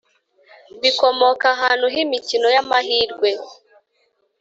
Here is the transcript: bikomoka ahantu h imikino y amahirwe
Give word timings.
bikomoka 0.81 1.45
ahantu 1.55 1.85
h 1.93 1.95
imikino 2.03 2.47
y 2.55 2.57
amahirwe 2.63 3.29